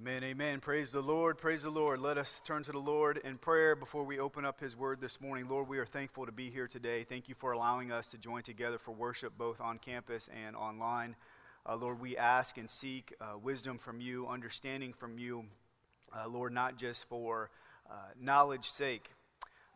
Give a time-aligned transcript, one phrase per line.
[0.00, 0.60] Amen, amen.
[0.60, 1.98] Praise the Lord, praise the Lord.
[1.98, 5.20] Let us turn to the Lord in prayer before we open up His Word this
[5.20, 5.48] morning.
[5.48, 7.02] Lord, we are thankful to be here today.
[7.02, 11.16] Thank you for allowing us to join together for worship both on campus and online.
[11.68, 15.46] Uh, Lord, we ask and seek uh, wisdom from you, understanding from you,
[16.16, 17.50] uh, Lord, not just for
[17.90, 19.10] uh, knowledge's sake,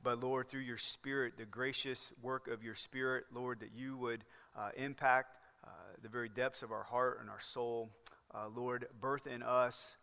[0.04, 4.22] but Lord, through your Spirit, the gracious work of your Spirit, Lord, that you would
[4.56, 5.70] uh, impact uh,
[6.00, 7.90] the very depths of our heart and our soul.
[8.54, 9.98] Lord, birth in us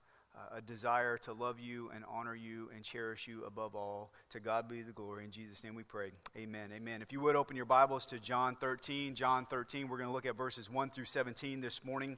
[0.53, 4.11] a desire to love you and honor you and cherish you above all.
[4.29, 5.25] To God be the glory.
[5.25, 6.11] In Jesus' name we pray.
[6.37, 6.69] Amen.
[6.73, 7.01] Amen.
[7.01, 10.25] If you would open your Bibles to John 13, John 13, we're going to look
[10.25, 12.17] at verses 1 through 17 this morning.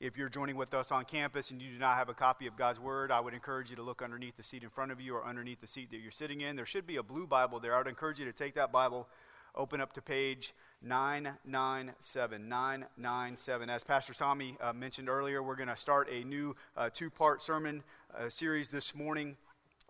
[0.00, 2.56] If you're joining with us on campus and you do not have a copy of
[2.56, 5.16] God's Word, I would encourage you to look underneath the seat in front of you
[5.16, 6.54] or underneath the seat that you're sitting in.
[6.54, 7.74] There should be a blue Bible there.
[7.74, 9.08] I would encourage you to take that Bible,
[9.56, 12.48] open up to page 997.
[12.48, 13.70] 997.
[13.70, 17.42] As Pastor Tommy uh, mentioned earlier, we're going to start a new uh, two part
[17.42, 17.82] sermon
[18.16, 19.36] uh, series this morning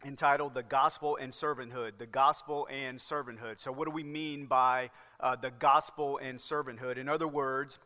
[0.06, 1.98] entitled The Gospel and Servanthood.
[1.98, 3.60] The Gospel and Servanthood.
[3.60, 4.90] So, what do we mean by
[5.20, 6.96] uh, the gospel and servanthood?
[6.96, 7.78] In other words,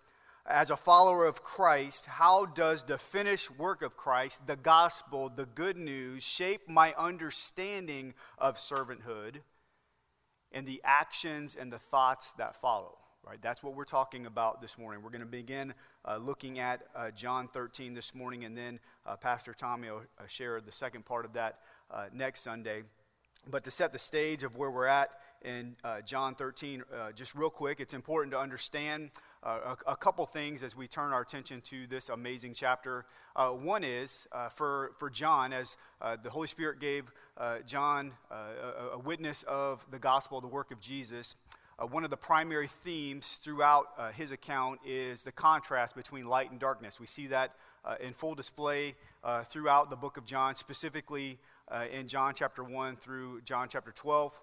[0.46, 5.46] as a follower of Christ, how does the finished work of Christ, the gospel, the
[5.46, 9.40] good news, shape my understanding of servanthood?
[10.53, 12.98] And the actions and the thoughts that follow.
[13.25, 13.41] Right?
[13.41, 15.03] That's what we're talking about this morning.
[15.03, 19.14] We're going to begin uh, looking at uh, John 13 this morning, and then uh,
[19.14, 22.83] Pastor Tommy will uh, share the second part of that uh, next Sunday.
[23.48, 25.11] But to set the stage of where we're at
[25.42, 26.83] in uh, John 13,
[27.14, 29.11] just real quick, it's important to understand
[29.42, 33.04] a, a, couple things as we turn our attention to this amazing chapter.
[33.34, 38.12] Uh, one is uh, for, for John, as uh, the Holy Spirit gave uh, John
[38.30, 41.34] uh, a, a, witness of the gospel, the work of Jesus.
[41.78, 46.60] Uh, one of the primary themes throughout his account is the contrast between light and
[46.60, 47.00] darkness.
[47.00, 47.54] We see that
[48.00, 48.94] in full display
[49.44, 51.38] throughout the book of John, specifically
[51.90, 54.40] in John chapter 1 through John chapter 12.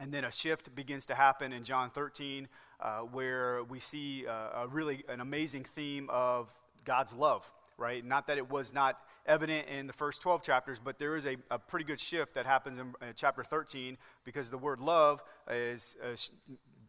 [0.00, 2.48] And then a shift begins to happen in John 13,
[2.80, 6.52] uh, where we see uh, a really an amazing theme of
[6.84, 8.04] God's love, right?
[8.04, 11.36] Not that it was not evident in the first 12 chapters, but there is a,
[11.50, 16.30] a pretty good shift that happens in, chapter 13 because the word love is, is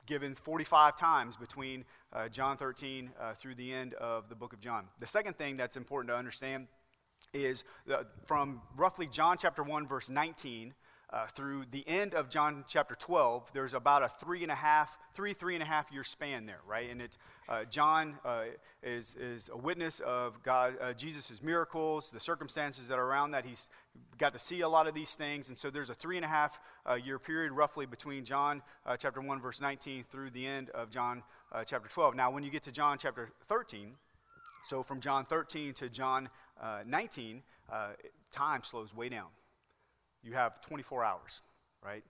[0.06, 4.60] given 45 times between uh, John 13 uh, through the end of the book of
[4.60, 4.86] John.
[5.00, 6.68] The second thing that's important to understand
[7.34, 7.64] is
[8.26, 10.74] from roughly John chapter 1, verse 19
[11.12, 14.98] uh, through the end of John chapter 12, there's about a three and a half,
[15.14, 16.90] three, three and a half year span there, right?
[16.90, 18.44] And it's, uh, John uh,
[18.84, 23.44] is, is a witness of God, uh, Jesus' miracles, the circumstances that are around that.
[23.44, 23.70] He's
[24.20, 25.50] got to see a lot of these things.
[25.50, 28.96] And so there's a three and a half uh, year period roughly between John uh,
[28.96, 31.24] chapter 1, verse 19 through the end of John
[31.66, 32.16] chapter 12.
[32.16, 33.94] Now, when you get to John chapter 13,
[34.64, 36.30] so from John 13 to John
[36.86, 37.42] 19,
[38.32, 39.30] time slows way down
[40.24, 41.42] you have 24 hours,
[41.84, 42.04] right?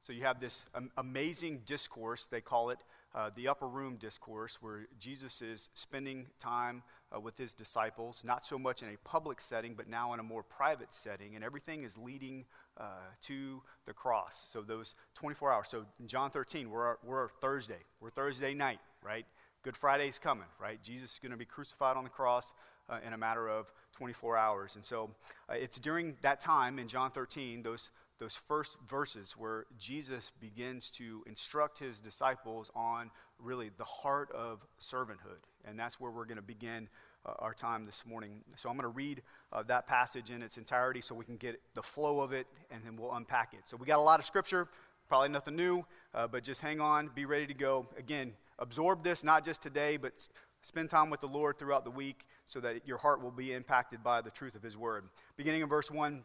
[0.00, 0.66] So you have this
[0.98, 2.78] amazing discourse, they call it
[3.14, 6.82] uh, the upper room discourse, where Jesus is spending time
[7.14, 10.22] uh, with his disciples, not so much in a public setting, but now in a
[10.22, 12.44] more private setting, and everything is leading
[12.76, 12.88] uh,
[13.22, 14.36] to the cross.
[14.50, 15.68] So those 24 hours.
[15.68, 17.80] So in John 13, we're, we're Thursday.
[18.00, 19.24] We're Thursday night, right?
[19.62, 20.82] Good Friday's coming, right?
[20.82, 22.52] Jesus is going to be crucified on the cross
[22.90, 24.76] uh, in a matter of 24 hours.
[24.76, 25.10] And so
[25.48, 30.90] uh, it's during that time in John 13, those, those first verses, where Jesus begins
[30.92, 35.42] to instruct his disciples on really the heart of servanthood.
[35.64, 36.88] And that's where we're going to begin
[37.26, 38.42] uh, our time this morning.
[38.56, 39.22] So I'm going to read
[39.52, 42.82] uh, that passage in its entirety so we can get the flow of it and
[42.84, 43.60] then we'll unpack it.
[43.64, 44.68] So we got a lot of scripture,
[45.08, 45.84] probably nothing new,
[46.14, 47.86] uh, but just hang on, be ready to go.
[47.98, 50.28] Again, absorb this not just today, but
[50.64, 54.02] spend time with the Lord throughout the week so that your heart will be impacted
[54.02, 55.04] by the truth of His Word.
[55.36, 56.24] Beginning in verse 1,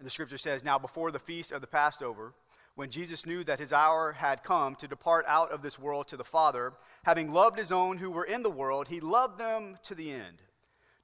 [0.00, 2.32] the scripture says, Now before the feast of the Passover,
[2.74, 6.16] when Jesus knew that his hour had come to depart out of this world to
[6.16, 6.72] the Father,
[7.04, 10.42] having loved his own who were in the world, he loved them to the end.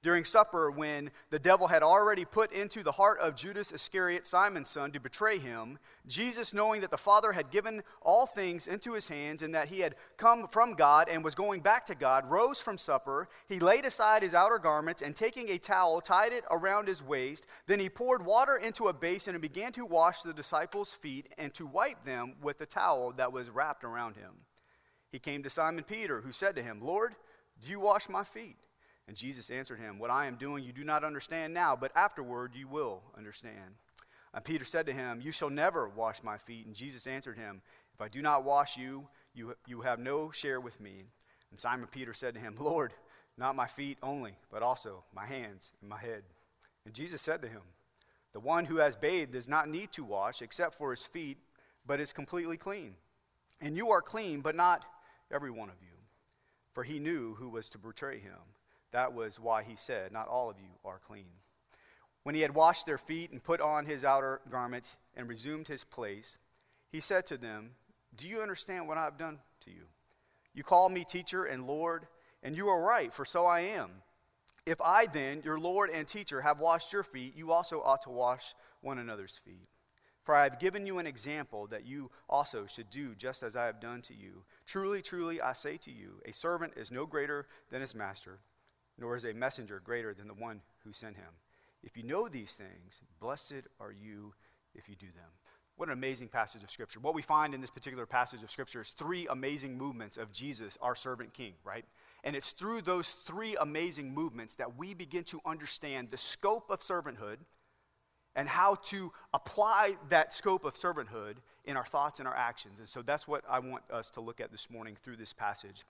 [0.03, 4.69] During supper, when the devil had already put into the heart of Judas Iscariot, Simon's
[4.69, 9.07] son, to betray him, Jesus, knowing that the Father had given all things into his
[9.07, 12.59] hands and that he had come from God and was going back to God, rose
[12.59, 13.29] from supper.
[13.47, 17.47] He laid aside his outer garments and taking a towel, tied it around his waist.
[17.65, 21.53] Then he poured water into a basin and began to wash the disciples' feet and
[21.53, 24.33] to wipe them with the towel that was wrapped around him.
[25.13, 27.15] He came to Simon Peter, who said to him, Lord,
[27.61, 28.57] do you wash my feet?
[29.07, 32.53] And Jesus answered him, What I am doing you do not understand now, but afterward
[32.55, 33.75] you will understand.
[34.33, 36.65] And Peter said to him, You shall never wash my feet.
[36.65, 37.61] And Jesus answered him,
[37.93, 41.03] If I do not wash you, you, you have no share with me.
[41.51, 42.93] And Simon Peter said to him, Lord,
[43.37, 46.23] not my feet only, but also my hands and my head.
[46.85, 47.61] And Jesus said to him,
[48.31, 51.37] The one who has bathed does not need to wash except for his feet,
[51.85, 52.95] but is completely clean.
[53.61, 54.85] And you are clean, but not
[55.31, 55.87] every one of you.
[56.71, 58.39] For he knew who was to betray him.
[58.93, 61.31] That was why he said, Not all of you are clean.
[62.21, 65.83] When he had washed their feet and put on his outer garments and resumed his
[65.83, 66.37] place,
[66.89, 67.71] he said to them,
[68.15, 69.87] Do you understand what I have done to you?
[70.53, 72.05] You call me teacher and Lord,
[72.43, 73.89] and you are right, for so I am.
[74.65, 78.09] If I then, your Lord and teacher, have washed your feet, you also ought to
[78.09, 79.67] wash one another's feet.
[80.21, 83.65] For I have given you an example that you also should do just as I
[83.65, 84.45] have done to you.
[84.65, 88.39] Truly, truly, I say to you, a servant is no greater than his master,
[89.03, 91.27] nor is a messenger greater than the one who sent him.
[91.83, 94.33] If you know these things, blessed are you
[94.73, 95.29] if you do them.
[95.75, 97.01] What an amazing passage of Scripture.
[97.01, 100.77] What we find in this particular passage of Scripture is three amazing movements of Jesus,
[100.81, 101.83] our servant king, right?
[102.23, 106.79] And it's through those three amazing movements that we begin to understand the scope of
[106.79, 107.37] servanthood
[108.37, 111.35] and how to apply that scope of servanthood
[111.65, 112.79] in our thoughts and our actions.
[112.79, 115.83] And so that's what I want us to look at this morning through this passage.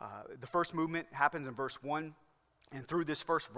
[0.00, 2.14] Uh, the first movement happens in verse 1.
[2.72, 3.50] And through this first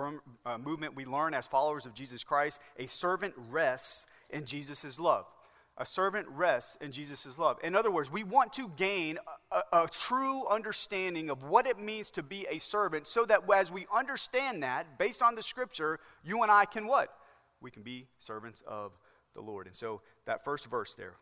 [0.46, 5.30] uh, movement, we learn as followers of Jesus Christ, a servant rests in Jesus' love.
[5.78, 7.58] A servant rests in Jesus' love.
[7.62, 9.18] In other words, we want to gain
[9.50, 13.72] a, a, true understanding of what it means to be a servant so that as
[13.72, 17.14] we understand that, based on the scripture, you and I can what?
[17.60, 18.92] We can be servants of
[19.34, 19.66] the Lord.
[19.66, 21.14] And so that first verse there,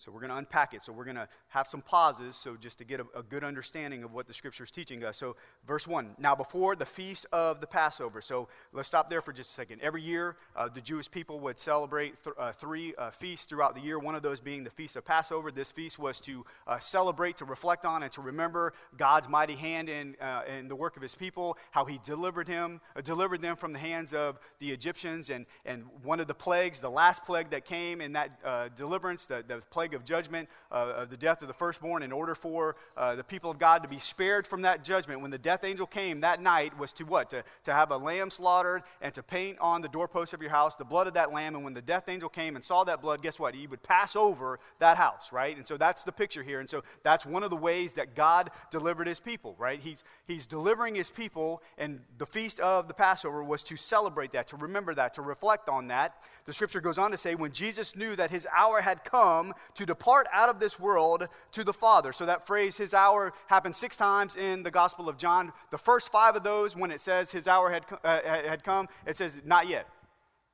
[0.00, 0.82] so we're going to unpack it.
[0.82, 4.02] So we're going to have some pauses, so just to get a, a, good understanding
[4.02, 5.18] of what the scripture is teaching us.
[5.18, 5.36] So
[5.66, 6.14] verse one.
[6.18, 8.22] Now before the feast of the Passover.
[8.22, 9.82] So let's stop there for just a second.
[9.82, 13.82] Every year, uh, the Jewish people would celebrate th- uh, three uh, feasts throughout the
[13.82, 13.98] year.
[13.98, 15.52] One of those being the feast of Passover.
[15.52, 19.90] This feast was to uh, celebrate, to reflect on, and to remember God's mighty hand
[19.90, 21.58] in uh, in the work of His people.
[21.72, 25.84] How He delivered him, uh, delivered them from the hands of the Egyptians, and and
[26.02, 28.30] one of the plagues, the last plague that came in that
[28.74, 32.12] deliverance, the, the plague plague of judgment uh, of the death of the firstborn in
[32.12, 35.20] order for uh, the people of God to be spared from that judgment.
[35.20, 37.30] When the death angel came that night was to what?
[37.30, 40.76] To, to have a lamb slaughtered and to paint on the doorpost of your house
[40.76, 41.54] the blood of that lamb.
[41.54, 43.54] And when the death angel came and saw that blood, guess what?
[43.54, 45.56] He would pass over that house, right?
[45.56, 46.60] And so that's the picture here.
[46.60, 49.80] And so that's one of the ways that God delivered his people, right?
[49.80, 54.46] He's, he's delivering his people, and the feast of the Passover was to celebrate that,
[54.48, 56.14] to remember that, to reflect on that.
[56.44, 59.86] The scripture goes on to say, when Jesus knew that his hour had come to
[59.86, 62.12] depart out of this world to the Father.
[62.12, 65.54] So that phrase, his hour, happens six times in the Gospel of John.
[65.70, 69.16] The first five of those, when it says his hour had, uh, had come, it
[69.16, 69.88] says, not yet.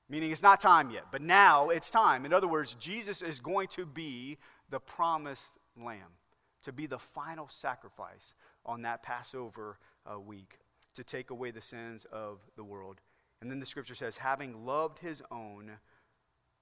[0.08, 2.24] Meaning it's not time yet, but now it's time.
[2.24, 4.38] In other words, Jesus is going to be
[4.70, 6.14] the promised lamb,
[6.62, 10.60] to be the final sacrifice on that Passover uh, week
[10.94, 13.00] to take away the sins of the world.
[13.40, 15.72] And then the scripture says, having loved his own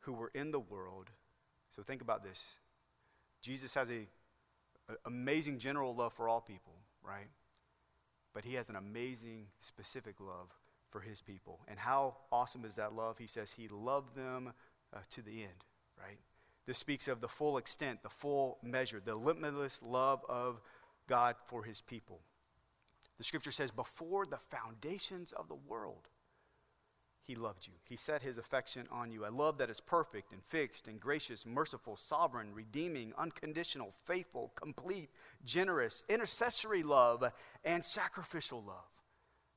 [0.01, 1.11] who were in the world.
[1.75, 2.59] So think about this.
[3.43, 4.07] Jesus has a,
[4.89, 7.29] a amazing general love for all people, right?
[8.33, 10.53] But he has an amazing specific love
[10.91, 11.61] for his people.
[11.67, 13.19] And how awesome is that love?
[13.19, 14.53] He says he loved them
[14.95, 15.65] uh, to the end,
[15.99, 16.19] right?
[16.67, 20.61] This speaks of the full extent, the full measure, the limitless love of
[21.09, 22.21] God for his people.
[23.19, 26.09] The scripture says, before the foundations of the world,
[27.27, 27.73] he loved you.
[27.89, 29.27] He set his affection on you.
[29.27, 35.09] A love that is perfect and fixed and gracious, merciful, sovereign, redeeming, unconditional, faithful, complete,
[35.45, 37.25] generous, intercessory love,
[37.65, 39.03] and sacrificial love.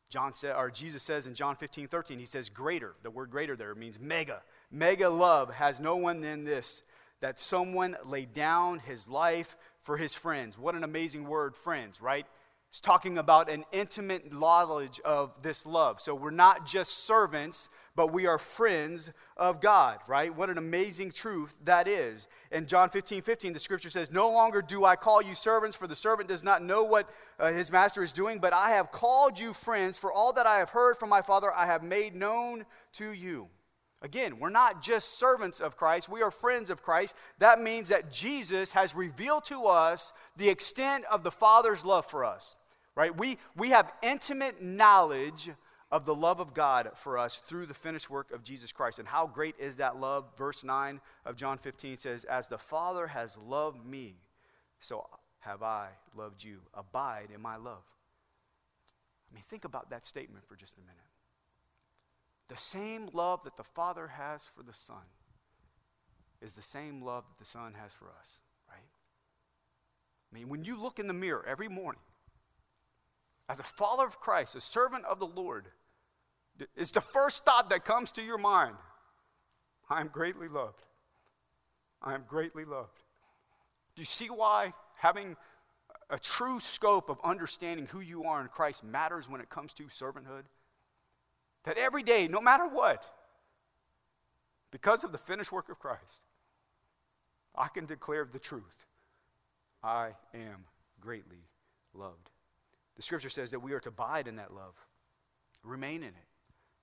[0.10, 2.96] John said, or Jesus says in John 15, 13, he says, greater.
[3.04, 4.42] The word greater there means mega.
[4.72, 6.84] Mega love has no one than this,
[7.20, 10.58] that someone laid down his life for his friends.
[10.58, 12.26] What an amazing word, friends, right?
[12.70, 16.02] It's talking about an intimate knowledge of this love.
[16.02, 20.36] So we're not just servants, but we are friends of God, right?
[20.36, 22.28] What an amazing truth that is.
[22.52, 25.88] In John 15 15, the scripture says, No longer do I call you servants, for
[25.88, 27.10] the servant does not know what
[27.40, 30.58] uh, his master is doing, but I have called you friends, for all that I
[30.58, 33.48] have heard from my Father I have made known to you.
[34.02, 37.16] Again, we're not just servants of Christ, we are friends of Christ.
[37.40, 42.24] That means that Jesus has revealed to us the extent of the Father's love for
[42.24, 42.56] us,
[42.96, 43.16] right?
[43.16, 45.50] We, we have intimate knowledge
[45.92, 49.00] of the love of God for us through the finished work of Jesus Christ.
[49.00, 50.26] And how great is that love?
[50.38, 54.16] Verse 9 of John 15 says, As the Father has loved me,
[54.80, 55.08] so
[55.40, 56.60] have I loved you.
[56.74, 57.84] Abide in my love.
[59.32, 61.07] I mean, think about that statement for just a minute.
[62.48, 65.04] The same love that the Father has for the Son
[66.42, 68.78] is the same love that the Son has for us, right?
[70.32, 72.02] I mean, when you look in the mirror every morning,
[73.50, 75.66] as a follower of Christ, a servant of the Lord,
[76.76, 78.76] It's the first thought that comes to your mind.
[79.90, 80.82] I am greatly loved.
[82.02, 82.98] I am greatly loved.
[83.96, 85.36] Do you see why having
[86.10, 89.84] a true scope of understanding who you are in Christ matters when it comes to
[89.84, 90.44] servanthood?
[91.64, 93.04] That every day, no matter what,
[94.72, 96.22] because of the finished work of Christ,
[97.56, 98.86] I can declare the truth.
[99.84, 100.66] I am
[101.00, 101.46] greatly
[101.94, 102.30] loved.
[102.96, 104.76] The scripture says that we are to abide in that love,
[105.64, 106.28] remain in it,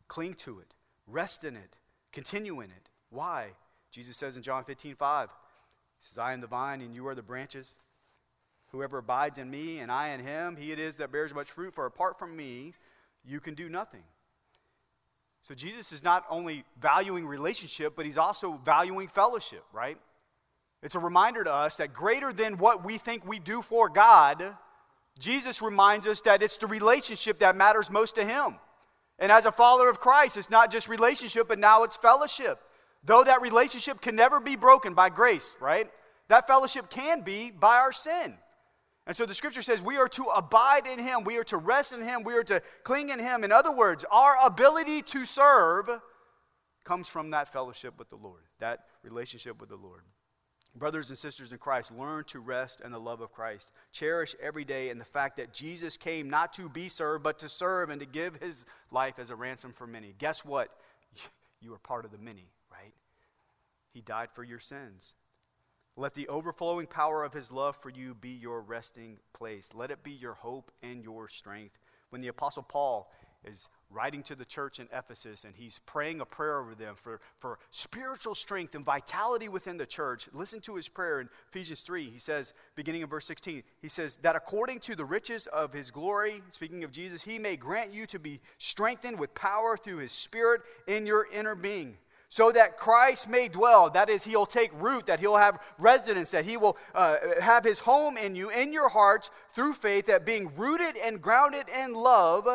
[0.09, 0.75] cling to it,
[1.07, 1.77] rest in it,
[2.13, 2.89] continue in it.
[3.11, 3.49] Why?
[3.91, 5.35] Jesus says in John 15, 5, He
[6.01, 7.73] says, I am the vine and you are the branches.
[8.73, 11.73] Whoever abides in me and I in him, he it is that bears much fruit,
[11.73, 12.75] for apart from me,
[13.25, 14.03] you can do nothing.
[15.45, 19.99] So Jesus is not only valuing relationship, but he's also valuing fellowship, right?
[20.83, 24.43] It's a reminder to us that greater than what we think we do for God,
[25.19, 28.55] Jesus reminds us that it's the relationship that matters most to him.
[29.19, 32.59] And as a follower of Christ, it's not just relationship, but now it's fellowship.
[33.05, 35.91] Though that relationship can never be broken by grace, right?
[36.29, 38.35] That fellowship can be by our sin.
[39.07, 41.93] And so the scripture says we are to abide in him, we are to rest
[41.93, 43.45] in him, we are to cling in him.
[43.45, 45.91] In other words, our ability to serve
[46.85, 50.03] comes from that fellowship with the Lord, that relationship with the Lord.
[50.77, 53.71] Brothers and sisters in Christ, learn to rest in the love of Christ.
[53.93, 57.49] Cherish every day in the fact that Jesus came not to be served, but to
[57.49, 60.15] serve and to give his life as a ransom for many.
[60.19, 60.71] Guess what?
[61.61, 62.93] You are part of the many, right?
[63.95, 65.15] He died for your sins.
[65.97, 69.71] Let the overflowing power of his love for you be your resting place.
[69.75, 71.79] Let it be your hope and your strength.
[72.11, 73.11] When the Apostle Paul
[73.45, 77.21] is writing to the church in Ephesus and he's praying a prayer over them for,
[77.39, 80.29] for spiritual strength and vitality within the church.
[80.33, 82.11] Listen to his prayer in Ephesians 3.
[82.11, 85.91] He says, beginning in verse 16, he says, That according to the riches of his
[85.91, 90.13] glory, speaking of Jesus, he may grant you to be strengthened with power through his
[90.13, 91.97] spirit in your inner being.
[92.35, 96.45] So that Christ may dwell, that is, he'll take root, that he'll have residence, that
[96.45, 100.51] he will uh, have his home in you, in your hearts, through faith, that being
[100.57, 102.49] rooted and grounded in love,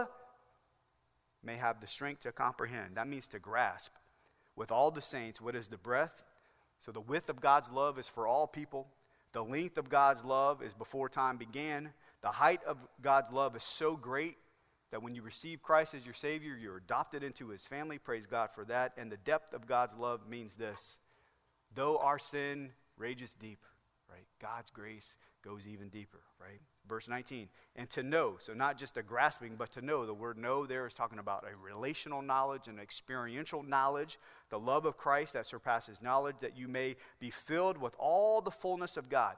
[1.41, 2.95] may have the strength to comprehend.
[2.95, 3.93] That means to grasp
[4.57, 6.25] with all the saints what is the breadth.
[6.79, 8.89] So the width of God's love is for all people.
[9.31, 11.93] The length of God's love is before time began.
[12.19, 14.35] The height of God's love is so great
[14.91, 17.97] that when you receive Christ as your Savior, you're adopted into His family.
[17.97, 18.93] Praise God for that.
[18.97, 20.99] And the depth of God's love means this
[21.75, 23.63] though our sin rages deep,
[24.09, 24.25] right?
[24.41, 26.59] God's grace goes even deeper, right?
[26.87, 30.05] Verse 19, and to know, so not just a grasping, but to know.
[30.07, 34.17] The word know there is talking about a relational knowledge and experiential knowledge,
[34.49, 38.51] the love of Christ that surpasses knowledge, that you may be filled with all the
[38.51, 39.35] fullness of God.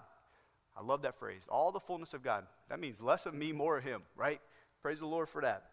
[0.77, 2.45] I love that phrase, all the fullness of God.
[2.69, 4.39] That means less of me, more of Him, right?
[4.81, 5.65] Praise the Lord for that.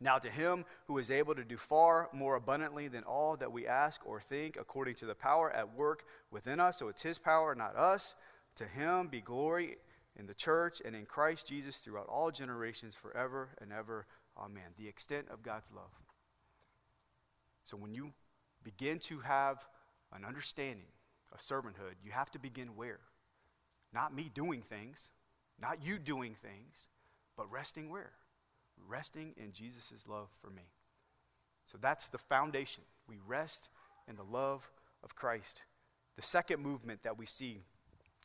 [0.00, 3.66] Now, to him who is able to do far more abundantly than all that we
[3.66, 7.54] ask or think, according to the power at work within us, so it's his power,
[7.54, 8.16] not us,
[8.56, 9.76] to him be glory
[10.18, 14.06] in the church and in Christ Jesus throughout all generations, forever and ever.
[14.38, 14.72] Amen.
[14.78, 15.90] The extent of God's love.
[17.64, 18.12] So when you
[18.64, 19.68] begin to have
[20.14, 20.88] an understanding
[21.32, 23.00] of servanthood, you have to begin where?
[23.92, 25.10] Not me doing things,
[25.60, 26.88] not you doing things,
[27.36, 28.12] but resting where?
[28.88, 30.62] Resting in Jesus' love for me.
[31.64, 32.84] So that's the foundation.
[33.08, 33.70] We rest
[34.08, 34.70] in the love
[35.02, 35.62] of Christ.
[36.16, 37.60] The second movement that we see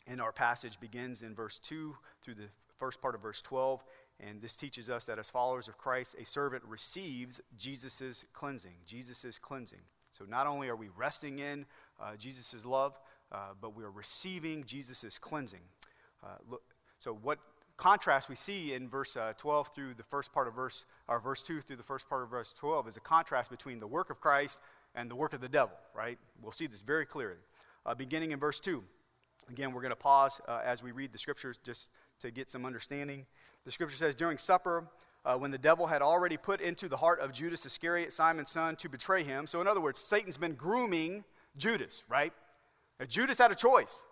[0.08, 3.84] in our passage begins in verse 2 through the first part of verse 12.
[4.20, 8.76] And this teaches us that as followers of Christ, a servant receives Jesus' cleansing.
[8.86, 9.82] Jesus' cleansing.
[10.12, 11.66] So not only are we resting in
[12.00, 12.98] uh, Jesus' love,
[13.32, 15.64] uh, but we are receiving Jesus' cleansing.
[16.24, 16.64] Uh, look,
[17.00, 17.40] so what
[17.78, 21.44] contrast we see in verse uh, 12 through the first part of verse, or verse
[21.44, 24.20] 2 through the first part of verse 12 is a contrast between the work of
[24.20, 24.62] Christ
[24.96, 26.18] and the work of the devil, right?
[26.42, 27.38] We'll see this very clearly.
[27.86, 28.84] Uh, beginning in verse 2.
[29.50, 32.66] Again, we're going to pause uh, as we read the scriptures just to get some
[32.66, 33.26] understanding.
[33.66, 34.88] The scripture says, During supper,
[35.24, 38.76] uh, when the devil had already put into the heart of Judas Iscariot, Simon's son,
[38.78, 39.46] to betray him.
[39.46, 41.24] So, in other words, Satan's been grooming
[41.58, 42.34] Judas, right?
[43.00, 44.06] Now, Judas had a choice.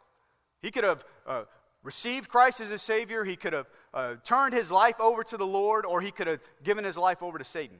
[0.61, 1.43] He could have uh,
[1.83, 5.45] received Christ as his Savior, he could have uh, turned his life over to the
[5.45, 7.77] Lord, or he could have given his life over to Satan,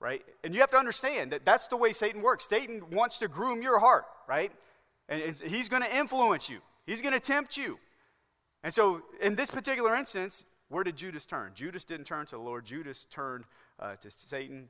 [0.00, 0.22] right?
[0.42, 2.48] And you have to understand that that's the way Satan works.
[2.48, 4.50] Satan wants to groom your heart, right?
[5.08, 6.58] And he's going to influence you.
[6.86, 7.78] He's going to tempt you.
[8.64, 11.52] And so, in this particular instance, where did Judas turn?
[11.54, 13.44] Judas didn't turn to the Lord, Judas turned
[13.78, 14.68] uh, to Satan.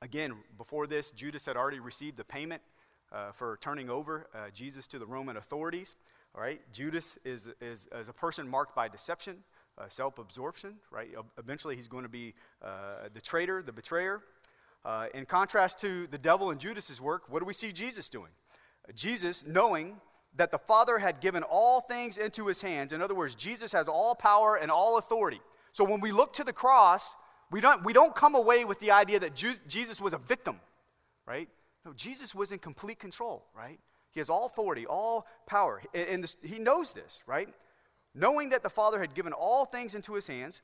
[0.00, 2.62] Again, before this, Judas had already received the payment
[3.12, 5.96] uh, for turning over uh, Jesus to the Roman authorities.
[6.34, 9.36] All right, Judas is, is, is a person marked by deception,
[9.76, 11.10] uh, self absorption, right?
[11.38, 14.22] Eventually, he's going to be uh, the traitor, the betrayer.
[14.84, 18.30] Uh, in contrast to the devil and Judas's work, what do we see Jesus doing?
[18.94, 19.96] Jesus, knowing
[20.36, 23.86] that the Father had given all things into his hands, in other words, Jesus has
[23.86, 25.40] all power and all authority.
[25.72, 27.14] So when we look to the cross,
[27.50, 30.58] we don't, we don't come away with the idea that Jesus was a victim,
[31.26, 31.48] right?
[31.84, 33.78] No, Jesus was in complete control, right?
[34.12, 35.82] He has all authority, all power.
[35.94, 37.48] And, this, he knows this, right?
[38.14, 40.62] Knowing that the Father had given all things into his hands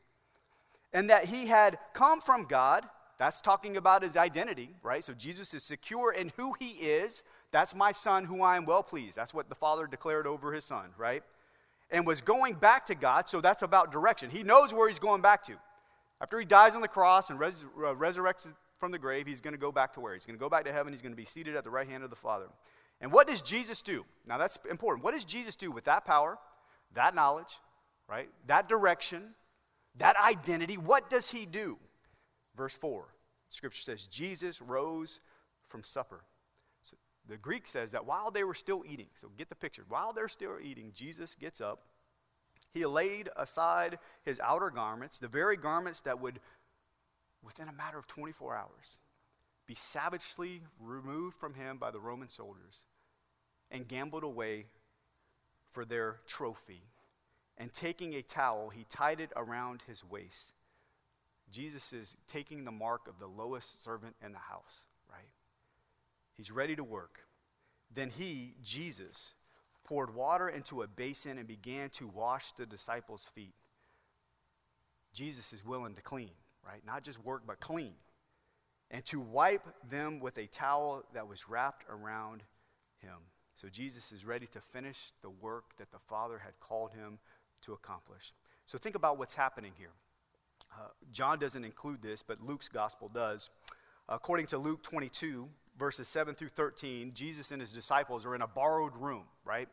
[0.93, 2.85] and that he had come from God,
[3.17, 5.03] that's talking about his identity, right?
[5.03, 7.25] So Jesus is secure in who he is.
[7.51, 9.17] That's my son who I am well pleased.
[9.17, 11.25] That's what the Father declared over his son, right?
[11.91, 14.31] And was going back to God, so that's about direction.
[14.31, 15.55] He knows where he's going back to.
[16.21, 19.55] After he dies on the cross and res- uh, resurrects from the grave, he's going
[19.55, 20.15] to go back to where?
[20.15, 20.93] He's going to go back to heaven.
[20.93, 22.47] He's going to be seated at the right hand of the Father.
[23.01, 24.05] And what does Jesus do?
[24.27, 25.05] Now that's important.
[25.05, 26.39] What does Jesus do with that power,
[26.95, 27.59] that knowledge,
[28.09, 28.29] right?
[28.47, 29.35] That direction,
[29.97, 30.77] that identity?
[30.77, 31.79] What does he do?
[32.57, 33.05] Verse 4.
[33.49, 35.21] Scripture says Jesus rose
[35.67, 36.21] from supper.
[36.83, 36.97] So
[37.29, 39.85] the Greek says that while they were still eating, so get the picture.
[39.89, 41.83] While they're still eating, Jesus gets up.
[42.75, 46.41] He laid aside his outer garments, the very garments that would,
[47.43, 48.99] within a matter of 24 hours,
[49.67, 52.83] be savagely removed from him by the Roman soldiers
[53.71, 54.67] and gambled away
[55.71, 56.83] for their trophy.
[57.57, 60.55] And taking a towel, he tied it around his waist.
[61.51, 65.31] Jesus is taking the mark of the lowest servant in the house, right?
[66.37, 67.21] He's ready to work.
[67.93, 69.35] Then he, Jesus,
[69.85, 73.55] poured water into a basin and began to wash the disciples' feet.
[75.13, 76.31] Jesus is willing to clean,
[76.69, 76.85] right?
[76.87, 77.95] Not just work, but clean.
[78.91, 82.43] And to wipe them with a towel that was wrapped around
[82.99, 83.17] him.
[83.55, 87.19] So Jesus is ready to finish the work that the Father had called him
[87.63, 88.33] to accomplish.
[88.67, 89.93] So think about what's happening here.
[90.79, 93.51] Uh, John doesn't include this, but Luke's gospel does.
[94.09, 95.49] According to Luke 22,
[95.79, 99.69] verses 7 through 13, Jesus and his disciples are in a borrowed room, right?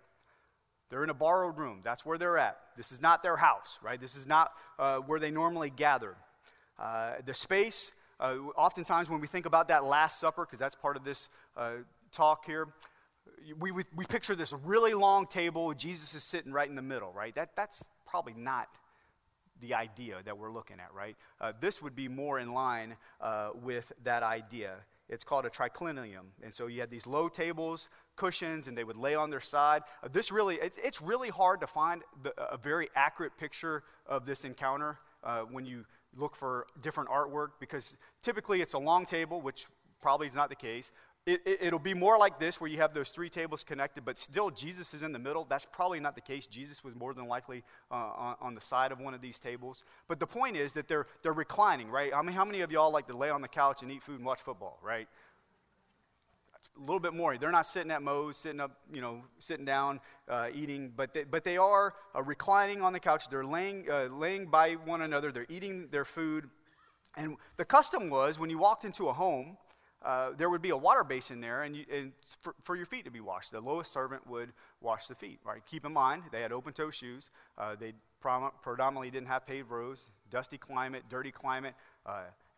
[0.90, 1.82] They're in a borrowed room.
[1.84, 2.58] That's where they're at.
[2.76, 4.00] This is not their house, right?
[4.00, 6.16] This is not uh, where they normally gather.
[6.78, 10.98] Uh, the space, uh, oftentimes when we think about that Last Supper, because that's part
[10.98, 11.72] of this uh,
[12.12, 12.68] talk here,
[13.60, 17.12] we, we, we picture this really long table, Jesus is sitting right in the middle,
[17.14, 17.34] right?
[17.36, 18.68] That, that's probably not
[19.62, 21.16] the idea that we're looking at, right?
[21.40, 24.76] Uh, this would be more in line uh, with that idea.
[25.08, 26.26] It's called a triclinium.
[26.44, 29.84] And so you had these low tables, cushions, and they would lay on their side.
[30.12, 34.46] This really, it's, it's really hard to find the, a very accurate picture of this
[34.46, 39.66] encounter uh, when you look for different artwork because typically it's a long table, which
[40.02, 40.92] probably is not the case
[41.26, 44.20] it, it, will be more like this where you have those three tables connected, but
[44.20, 45.44] still Jesus is in the middle.
[45.44, 46.46] That's probably not the case.
[46.46, 49.84] Jesus was more than likely uh, on, on, the side of one of these tables.
[50.08, 52.12] But the point is that they're, they're reclining, right?
[52.14, 54.18] I mean, how many of y'all like to lay on the couch and eat food
[54.18, 55.08] and watch football, right?
[56.78, 57.38] A little bit more.
[57.38, 61.24] They're not sitting at Moe's, sitting up, you know, sitting down, uh, eating, but they,
[61.24, 63.30] but they are uh, reclining on the couch.
[63.30, 65.32] They're laying, uh, laying by one another.
[65.32, 66.50] They're eating their food.
[67.16, 69.58] And the custom was when you walked into a home,
[70.06, 73.06] uh, there would be a water basin there and, you, and for, for, your feet
[73.06, 73.52] to be washed.
[73.52, 75.66] The lowest servant would wash the feet, right?
[75.66, 77.32] Keep in mind, they had open toe shoes.
[77.58, 81.74] Uh, they prom- predominantly didn't have paved roads, dusty climate, dirty climate.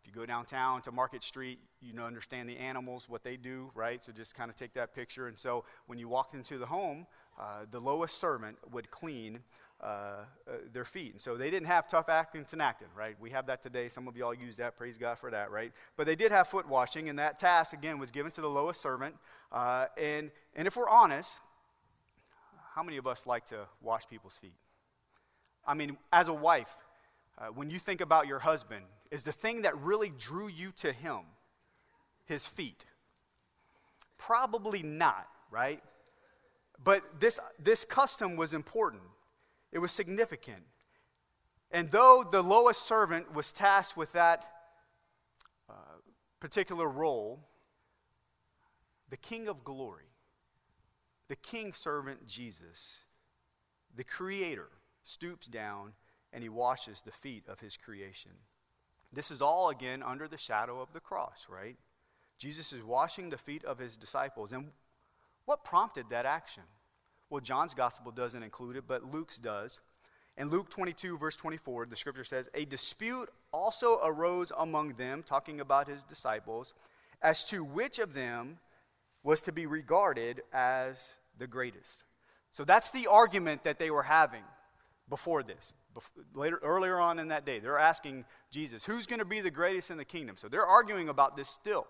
[0.08, 4.02] You go downtown to Market Street, you know, understand the animals, what they do, right?
[4.02, 5.28] So just kind of take that picture.
[5.28, 7.06] And so when you walked into the home,
[7.38, 9.40] uh, the lowest servant would clean
[9.82, 10.24] uh, uh,
[10.72, 11.12] their feet.
[11.12, 13.18] And so they didn't have tough acting Tinactin, right?
[13.20, 13.90] We have that today.
[13.90, 14.78] Some of y'all use that.
[14.78, 15.74] Praise God for that, right?
[15.98, 18.82] But they did have foot washing, and that task, again, was given to the lowest
[18.82, 19.14] servant.
[19.52, 21.42] Uh, and, and if we're honest,
[22.76, 24.56] how many of us like to wash people's feet?
[25.66, 26.74] I mean, as a wife,
[27.38, 30.92] uh, when you think about your husband, is the thing that really drew you to
[30.92, 31.20] him
[32.26, 32.86] his feet?
[34.18, 35.82] Probably not, right?
[36.84, 39.04] But this, this custom was important.
[39.72, 40.64] It was significant.
[41.72, 44.46] And though the lowest servant was tasked with that
[45.70, 45.74] uh,
[46.40, 47.48] particular role,
[49.10, 50.06] the King of glory,
[51.28, 53.04] the King servant Jesus,
[53.96, 54.70] the Creator,
[55.04, 55.94] stoops down
[56.34, 58.32] and he washes the feet of his creation.
[59.12, 61.78] This is all again under the shadow of the cross, right?
[62.38, 64.54] Jesus is washing the feet of his disciples.
[64.54, 64.72] And
[65.46, 66.64] what prompted that action?
[67.30, 69.80] Well, John's gospel doesn't include it, but Luke's does.
[70.38, 75.60] In Luke 22, verse 24, the scripture says, A dispute also arose among them, talking
[75.60, 76.74] about his disciples,
[77.22, 78.60] as to which of them
[79.24, 82.04] was to be regarded as the greatest.
[82.52, 84.44] So that's the argument that they were having.
[85.10, 85.74] Before this.
[85.94, 89.52] Before, later, earlier on in that day, they're asking Jesus, who's going to be the
[89.52, 90.38] greatest in the kingdom?
[90.38, 91.88] So they're arguing about this still.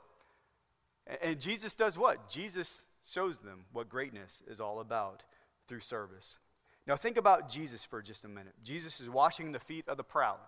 [1.21, 2.29] And Jesus does what?
[2.29, 5.23] Jesus shows them what greatness is all about
[5.67, 6.39] through service.
[6.85, 8.53] Now, think about Jesus for just a minute.
[8.63, 10.39] Jesus is washing the feet of the proud.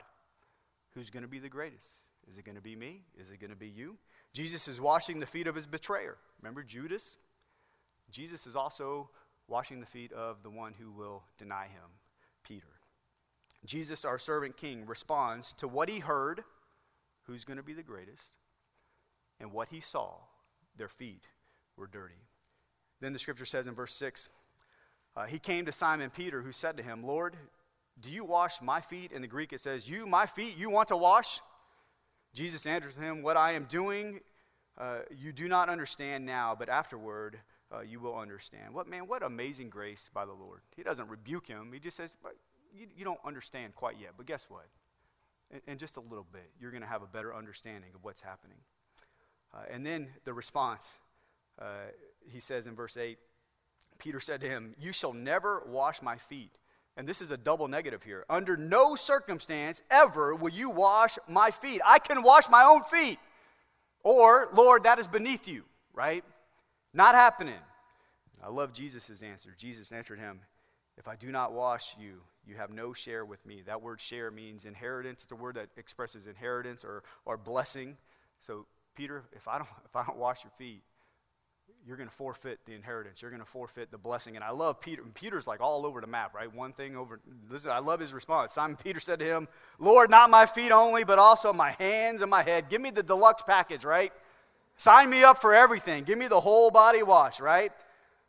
[0.92, 1.88] Who's going to be the greatest?
[2.30, 3.02] Is it going to be me?
[3.20, 3.98] Is it going to be you?
[4.34, 6.18] Jesus is washing the feet of his betrayer.
[6.42, 7.18] Remember Judas?
[8.12, 9.10] Jesus is also
[9.48, 11.90] washing the feet of the one who will deny him.
[13.66, 16.44] Jesus, our servant king, responds to what he heard,
[17.24, 18.38] who's going to be the greatest,
[19.40, 20.16] and what he saw,
[20.78, 21.26] their feet
[21.78, 22.22] were dirty.
[23.02, 24.30] Then the scripture says in verse 6
[25.16, 27.36] uh, He came to Simon Peter, who said to him, Lord,
[28.00, 29.12] do you wash my feet?
[29.12, 31.40] In the Greek it says, You, my feet, you want to wash?
[32.34, 34.22] Jesus answers him, What I am doing,
[34.78, 37.40] uh, you do not understand now, but afterward
[37.74, 38.74] uh, you will understand.
[38.74, 40.62] What, man, what amazing grace by the Lord.
[40.76, 42.16] He doesn't rebuke him, he just says,
[42.74, 44.66] you, you don't understand quite yet, but guess what?
[45.52, 48.22] In, in just a little bit, you're going to have a better understanding of what's
[48.22, 48.58] happening.
[49.54, 51.00] Uh, and then the response,
[51.60, 51.66] uh,
[52.32, 53.18] he says in verse 8,
[53.98, 56.52] Peter said to him, You shall never wash my feet.
[56.98, 58.26] And this is a double negative here.
[58.30, 61.82] Under no circumstance ever will you wash my feet.
[61.86, 63.20] I can wash my own feet.
[64.04, 66.24] Or, Lord, that is beneath you, right?
[66.94, 67.60] Not happening.
[68.44, 69.54] I love Jesus' answer.
[69.58, 70.40] Jesus answered him,
[70.98, 73.62] If I do not wash you, you have no share with me.
[73.66, 75.24] That word share means inheritance.
[75.24, 77.98] It's a word that expresses inheritance or, or blessing.
[78.40, 80.84] So, Peter, if I don't, if I don't wash your feet,
[81.86, 83.22] you're going to forfeit the inheritance.
[83.22, 84.36] You're going to forfeit the blessing.
[84.36, 85.02] And I love Peter.
[85.14, 86.54] Peter's like all over the map, right?
[86.54, 87.20] One thing over.
[87.50, 88.54] Listen, I love his response.
[88.54, 89.48] Simon Peter said to him,
[89.80, 92.70] Lord, not my feet only, but also my hands and my head.
[92.70, 94.12] Give me the deluxe package, right?
[94.76, 96.04] Sign me up for everything.
[96.04, 97.72] Give me the whole body wash, right?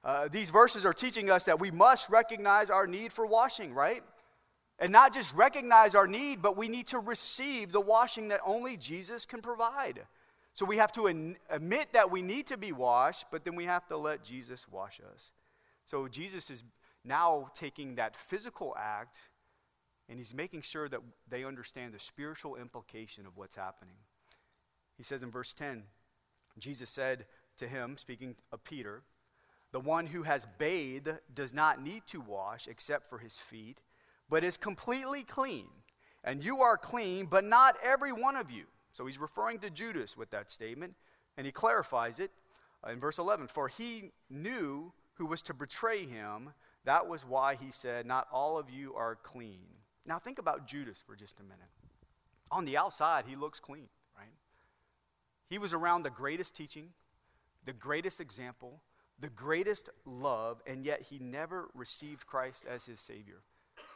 [0.03, 4.03] Uh, these verses are teaching us that we must recognize our need for washing, right?
[4.79, 8.77] And not just recognize our need, but we need to receive the washing that only
[8.79, 10.01] Jesus can provide.
[10.53, 13.87] So we have to admit that we need to be washed, but then we have
[13.89, 15.33] to let Jesus wash us.
[15.85, 16.65] So Jesus is
[17.05, 19.21] now taking that physical act
[20.09, 23.95] and he's making sure that they understand the spiritual implication of what's happening.
[24.97, 25.85] He says in verse 10,
[26.59, 27.27] Jesus said
[27.59, 29.03] to him, speaking of Peter,
[29.73, 33.79] the one who has bathed does not need to wash except for his feet,
[34.29, 35.67] but is completely clean.
[36.25, 38.65] And you are clean, but not every one of you.
[38.93, 40.95] So he's referring to Judas with that statement,
[41.37, 42.31] and he clarifies it
[42.91, 43.47] in verse 11.
[43.47, 46.51] For he knew who was to betray him.
[46.85, 49.67] That was why he said, Not all of you are clean.
[50.07, 51.69] Now think about Judas for just a minute.
[52.51, 54.33] On the outside, he looks clean, right?
[55.49, 56.89] He was around the greatest teaching,
[57.65, 58.81] the greatest example,
[59.21, 63.43] the greatest love, and yet he never received Christ as his Savior.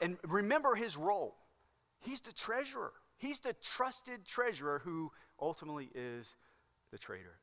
[0.00, 1.36] And remember his role.
[2.00, 2.92] He's the treasurer.
[3.16, 5.10] He's the trusted treasurer who
[5.40, 6.36] ultimately is
[6.90, 7.38] the traitor.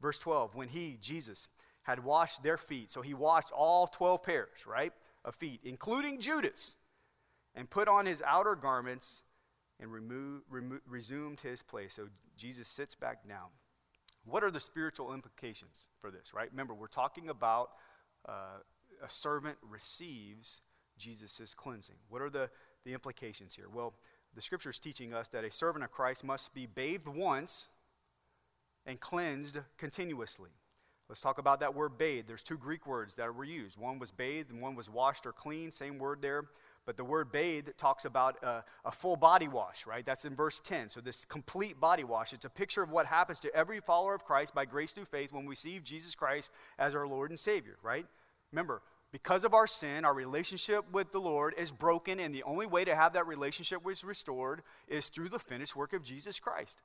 [0.00, 1.48] Verse 12, when he, Jesus,
[1.82, 4.92] had washed their feet, so he washed all 12 pairs, right,
[5.24, 6.76] of feet, including Judas,
[7.54, 9.22] and put on his outer garments
[9.78, 11.94] and remo- remo- resumed his place.
[11.94, 13.48] So Jesus sits back down.
[14.24, 16.48] What are the spiritual implications for this, right?
[16.50, 17.70] Remember, we're talking about
[18.28, 18.60] uh,
[19.02, 20.60] a servant receives
[20.96, 21.96] Jesus' cleansing.
[22.08, 22.50] What are the,
[22.84, 23.66] the implications here?
[23.72, 23.94] Well,
[24.34, 27.68] the scripture is teaching us that a servant of Christ must be bathed once
[28.86, 30.50] and cleansed continuously.
[31.08, 32.28] Let's talk about that word bathed.
[32.28, 33.78] There's two Greek words that were used.
[33.78, 36.44] One was bathed and one was washed or clean, same word there.
[36.84, 40.04] But the word bathe talks about a, a, full body wash, right?
[40.04, 40.90] That's in verse 10.
[40.90, 44.24] So, this complete body wash, it's a picture of what happens to every follower of
[44.24, 47.76] Christ by grace through faith when we receive Jesus Christ as our Lord and Savior,
[47.82, 48.06] right?
[48.50, 52.66] Remember, because of our sin, our relationship with the Lord is broken, and the only
[52.66, 56.80] way to have that relationship was restored is through the finished work of Jesus Christ.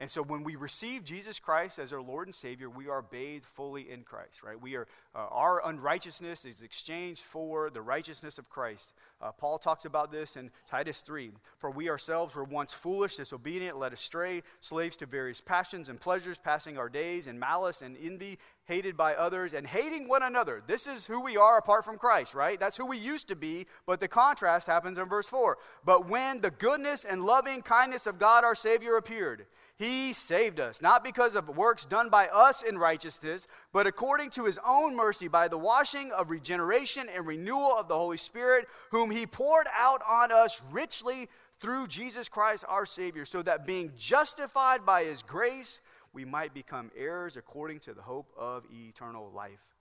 [0.00, 3.44] And so when we receive Jesus Christ as our Lord and Savior, we are bathed
[3.44, 4.60] fully in Christ, right?
[4.60, 8.94] We are, uh, our unrighteousness is exchanged for the righteousness of Christ.
[9.20, 11.32] Uh, Paul talks about this in Titus 3.
[11.56, 16.38] For we ourselves were once foolish, disobedient, led astray, slaves to various passions and pleasures,
[16.38, 20.62] passing our days in malice and envy, hated by others, and hating one another.
[20.64, 22.60] This is who we are apart from Christ, right?
[22.60, 25.58] That's who we used to be, but the contrast happens in verse 4.
[25.84, 29.46] But when the goodness and loving kindness of God our Savior appeared,
[29.78, 34.44] he saved us, not because of works done by us in righteousness, but according to
[34.44, 39.08] his own mercy by the washing of regeneration and renewal of the Holy Spirit, whom
[39.08, 41.28] he poured out on us richly
[41.60, 45.80] through Jesus Christ our Savior, so that being justified by his grace,
[46.12, 49.76] we might become heirs according to the hope of eternal life.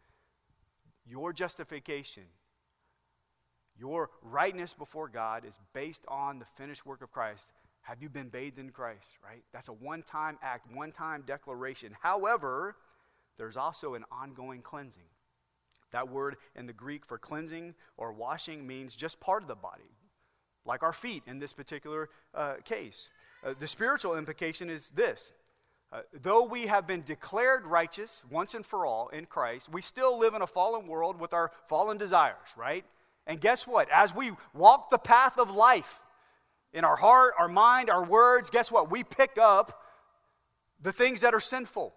[1.07, 2.23] Your justification,
[3.79, 7.51] Your rightness before God is based on the finished work of Christ.
[7.87, 9.41] Have you been bathed in Christ, right?
[9.53, 11.95] That's a one time act, one time declaration.
[12.01, 12.75] However,
[13.37, 15.07] there's also an ongoing cleansing.
[15.91, 19.95] That word in the Greek for cleansing or washing means just part of the body,
[20.65, 23.09] like our feet in this particular uh, case.
[23.41, 25.31] Uh, the spiritual implication is this
[25.93, 30.19] uh, though we have been declared righteous once and for all in Christ, we still
[30.19, 32.83] live in a fallen world with our fallen desires, right?
[33.25, 33.87] And guess what?
[33.93, 36.01] As we walk the path of life
[36.73, 38.91] in our heart, our mind, our words, guess what?
[38.91, 39.81] We pick up
[40.81, 41.93] the things that are sinful.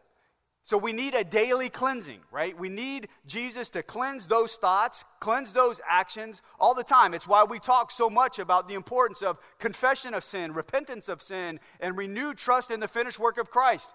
[0.62, 2.56] So we need a daily cleansing, right?
[2.56, 7.14] We need Jesus to cleanse those thoughts, cleanse those actions all the time.
[7.14, 11.22] It's why we talk so much about the importance of confession of sin, repentance of
[11.22, 13.94] sin, and renewed trust in the finished work of Christ.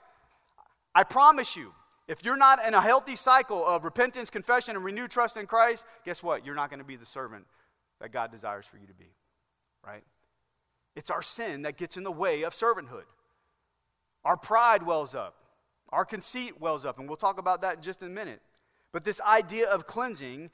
[0.94, 1.72] I promise you,
[2.08, 5.86] if you're not in a healthy cycle of repentance, confession, and renewed trust in Christ,
[6.04, 6.46] guess what?
[6.46, 7.46] You're not going to be the servant
[8.02, 9.14] that God desires for you to be,
[9.86, 10.04] right?
[10.96, 13.06] It's our sin that gets in the way of servanthood.
[14.24, 15.36] Our pride wells up.
[15.90, 18.42] Our conceit wells up, and we'll talk about that in just a minute.
[18.92, 20.50] But this idea of cleansing,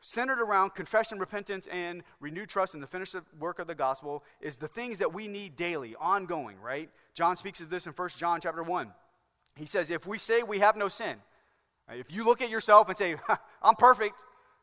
[0.00, 4.56] centered around confession, repentance, and renewed trust in the finished work of the gospel, is
[4.56, 6.90] the things that we need daily, ongoing, right?
[7.14, 8.92] John speaks of this in 1 John chapter 1.
[9.56, 11.16] He says, If we say we have no sin,
[11.90, 13.16] if you look at yourself and say,
[13.62, 14.14] I'm perfect,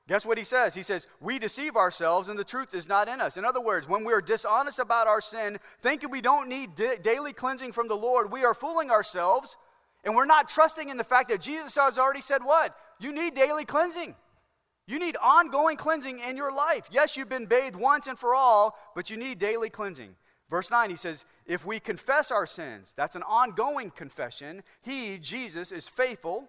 [0.07, 0.75] Guess what he says?
[0.75, 3.37] He says, We deceive ourselves and the truth is not in us.
[3.37, 7.33] In other words, when we are dishonest about our sin, thinking we don't need daily
[7.33, 9.57] cleansing from the Lord, we are fooling ourselves
[10.03, 12.75] and we're not trusting in the fact that Jesus has already said what?
[12.99, 14.15] You need daily cleansing.
[14.87, 16.87] You need ongoing cleansing in your life.
[16.91, 20.15] Yes, you've been bathed once and for all, but you need daily cleansing.
[20.47, 24.61] Verse 9, he says, If we confess our sins, that's an ongoing confession.
[24.83, 26.47] He, Jesus, is faithful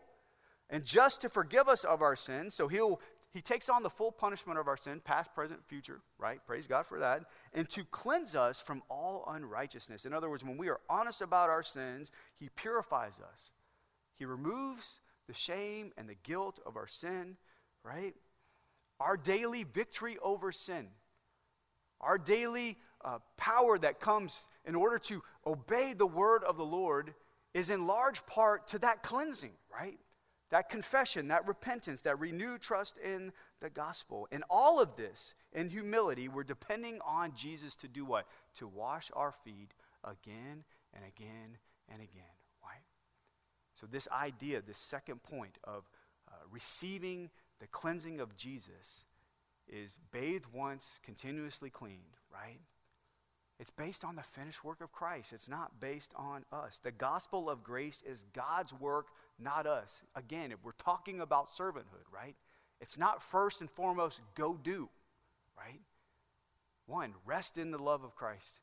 [0.68, 2.54] and just to forgive us of our sins.
[2.54, 3.00] So he'll
[3.36, 6.40] he takes on the full punishment of our sin, past, present, future, right?
[6.46, 7.24] Praise God for that.
[7.52, 10.06] And to cleanse us from all unrighteousness.
[10.06, 13.50] In other words, when we are honest about our sins, He purifies us.
[14.14, 17.36] He removes the shame and the guilt of our sin,
[17.84, 18.14] right?
[19.00, 20.88] Our daily victory over sin,
[22.00, 27.12] our daily uh, power that comes in order to obey the word of the Lord
[27.52, 29.98] is in large part to that cleansing, right?
[30.50, 34.28] That confession, that repentance, that renewed trust in the gospel.
[34.30, 38.26] And all of this in humility, we're depending on Jesus to do what?
[38.56, 42.36] To wash our feet again and again and again.
[42.62, 42.82] right?
[43.74, 45.90] So, this idea, this second point of
[46.28, 49.04] uh, receiving the cleansing of Jesus
[49.68, 52.60] is bathed once, continuously cleaned, right?
[53.58, 55.32] It's based on the finished work of Christ.
[55.32, 56.78] It's not based on us.
[56.78, 59.06] The gospel of grace is God's work
[59.38, 60.02] not us.
[60.14, 62.36] Again, if we're talking about servanthood, right?
[62.80, 64.88] It's not first and foremost go do,
[65.56, 65.80] right?
[66.86, 68.60] One, rest in the love of Christ.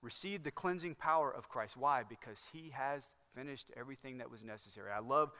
[0.00, 1.76] Receive the cleansing power of Christ.
[1.76, 2.02] Why?
[2.08, 4.90] Because he has finished everything that was necessary.
[4.92, 5.32] I love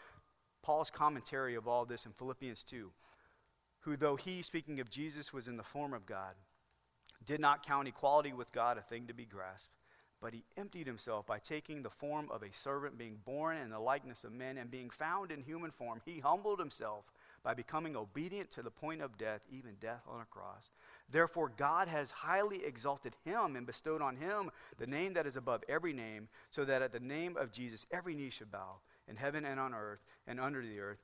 [0.63, 2.91] Paul's commentary of all this in Philippians 2.
[3.83, 6.35] Who, though he, speaking of Jesus, was in the form of God,
[7.25, 9.78] did not count equality with God a thing to be grasped
[10.21, 13.79] but he emptied himself by taking the form of a servant, being born in the
[13.79, 16.01] likeness of men, and being found in human form.
[16.05, 17.13] He humbled himself
[17.45, 20.73] by becoming obedient to the point of death, even death on a cross.
[21.11, 25.63] Therefore, God has highly exalted him and bestowed on him the name that is above
[25.69, 29.45] every name, so that at the name of Jesus every knee should bow, in heaven
[29.45, 31.01] and on earth and under the earth,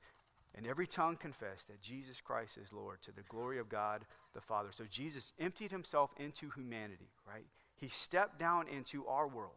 [0.55, 4.41] and every tongue confess that Jesus Christ is Lord to the glory of God the
[4.41, 4.69] Father.
[4.71, 7.45] So Jesus emptied himself into humanity, right?
[7.75, 9.55] He stepped down into our world.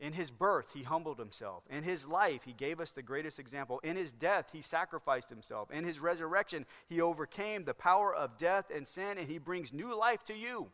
[0.00, 1.62] In his birth, he humbled himself.
[1.70, 3.78] In his life, he gave us the greatest example.
[3.84, 5.70] In his death, he sacrificed himself.
[5.70, 9.98] In his resurrection, he overcame the power of death and sin, and he brings new
[9.98, 10.70] life to you,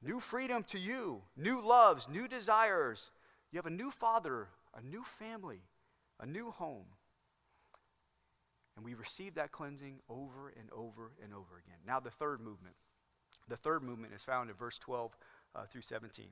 [0.00, 3.10] new freedom to you, new loves, new desires.
[3.50, 5.62] You have a new father, a new family,
[6.20, 6.86] a new home.
[8.76, 11.80] And we receive that cleansing over and over and over again.
[11.84, 12.76] Now, the third movement.
[13.50, 15.16] The third movement is found in verse 12
[15.56, 16.26] uh, through 17.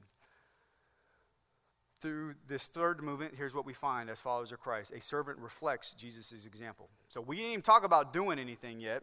[2.00, 5.94] Through this third movement, here's what we find as followers of Christ a servant reflects
[5.94, 6.88] Jesus' example.
[7.08, 9.02] So we didn't even talk about doing anything yet.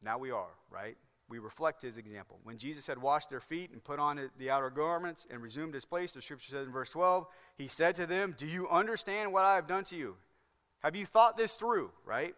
[0.00, 0.96] Now we are, right?
[1.28, 2.38] We reflect his example.
[2.44, 5.84] When Jesus had washed their feet and put on the outer garments and resumed his
[5.84, 7.26] place, the scripture says in verse 12,
[7.58, 10.16] he said to them, Do you understand what I have done to you?
[10.80, 12.34] Have you thought this through, right?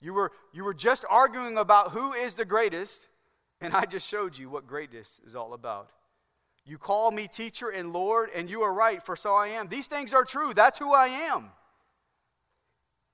[0.00, 3.08] You were, you were just arguing about who is the greatest,
[3.60, 5.90] and I just showed you what greatness is all about.
[6.64, 9.68] You call me teacher and Lord, and you are right, for so I am.
[9.68, 10.52] These things are true.
[10.54, 11.50] That's who I am.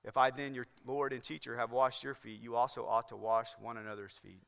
[0.05, 3.17] If I then, your Lord and teacher, have washed your feet, you also ought to
[3.17, 4.43] wash one another's feet.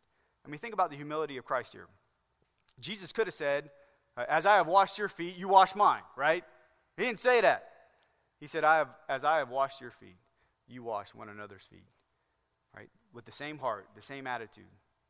[0.45, 1.87] I mean, think about the humility of Christ here.
[2.79, 3.71] Jesus could have said,
[4.17, 6.45] uh, As I have washed your feet, you wash mine, right?
[6.97, 7.65] He didn't say that.
[8.39, 10.19] He said, I have, As I have washed your feet,
[10.69, 11.87] you wash one another's feet,
[12.77, 12.89] right?
[13.15, 14.65] With the same heart, the same attitude,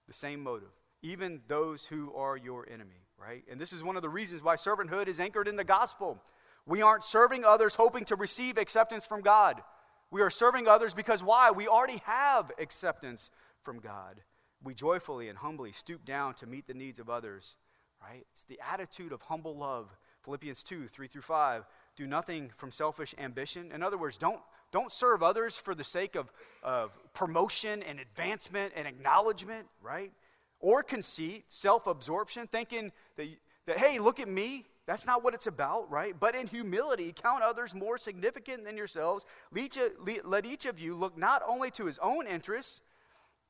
[0.06, 0.70] the same motive,
[1.02, 3.44] even those who are your enemy, right?
[3.50, 6.22] And this is one of the reasons why servanthood is anchored in the gospel.
[6.66, 9.62] We aren't serving others hoping to receive acceptance from God.
[10.10, 11.50] We are serving others because why?
[11.50, 14.20] We already have acceptance from God.
[14.62, 17.56] We joyfully and humbly stoop down to meet the needs of others,
[18.00, 18.24] right?
[18.32, 19.96] It's the attitude of humble love.
[20.22, 21.66] Philippians 2 3 through 5.
[21.96, 23.70] Do nothing from selfish ambition.
[23.72, 24.40] In other words, don't,
[24.76, 26.30] don't serve others for the sake of,
[26.62, 30.12] of promotion and advancement and acknowledgement, right?
[30.60, 33.26] Or conceit, self absorption, thinking that,
[33.64, 34.66] that, hey, look at me.
[34.84, 36.14] That's not what it's about, right?
[36.20, 39.24] But in humility, count others more significant than yourselves.
[40.24, 42.82] Let each of you look not only to his own interests,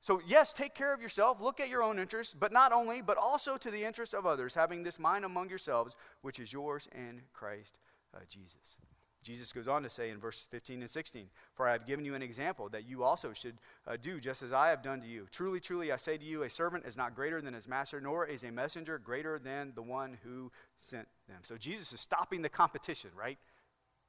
[0.01, 3.19] so, yes, take care of yourself, look at your own interests, but not only, but
[3.19, 7.23] also to the interests of others, having this mind among yourselves, which is yours in
[7.33, 7.81] Christ
[8.15, 8.77] uh, Jesus.
[9.27, 12.15] Jesus goes on to say in verse 15 and 16, For I have given you
[12.15, 15.27] an example that you also should uh, do just as I have done to you.
[15.33, 18.25] Truly, truly, I say to you, a servant is not greater than his master, nor
[18.25, 21.39] is a messenger greater than the one who sent them.
[21.43, 23.37] So Jesus is stopping the competition, right?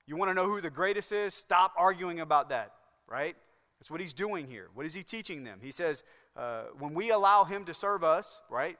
[0.06, 1.34] You want to know who the greatest is?
[1.34, 2.74] Stop arguing about that,
[3.08, 3.36] right?
[3.80, 4.68] That's what he's doing here.
[4.76, 5.60] What is he teaching them?
[5.64, 6.04] He says,
[6.36, 8.78] uh, when we allow him to serve us, right,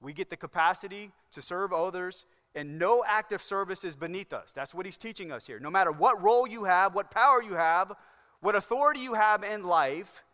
[0.00, 2.24] we get the capacity to serve others,
[2.56, 4.52] and no act of service is beneath us.
[4.52, 5.60] That's what he's teaching us here.
[5.60, 7.92] No matter what role you have, what power you have,
[8.40, 10.24] what authority you have in life,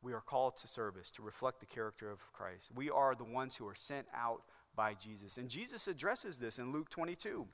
[0.00, 2.70] we are called to service, to reflect the character of Christ.
[2.74, 4.42] We are the ones who are sent out
[4.74, 5.36] by Jesus.
[5.36, 7.46] And Jesus addresses this in Luke 22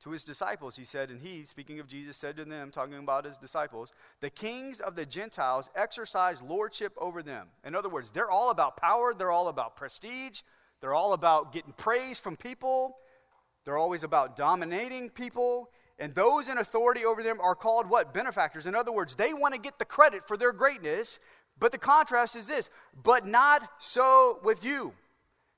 [0.00, 3.26] to his disciples, he said, and he, speaking of Jesus, said to them, talking about
[3.26, 7.48] his disciples, the kings of the Gentiles exercise lordship over them.
[7.64, 10.40] In other words, they're all about power, they're all about prestige,
[10.80, 12.96] they're all about getting praise from people,
[13.64, 15.70] they're always about dominating people.
[15.98, 18.14] And those in authority over them are called what?
[18.14, 18.66] Benefactors.
[18.66, 21.20] In other words, they want to get the credit for their greatness,
[21.58, 22.70] but the contrast is this
[23.04, 24.94] but not so with you.